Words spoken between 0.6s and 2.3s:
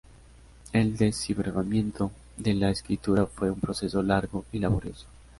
El desciframiento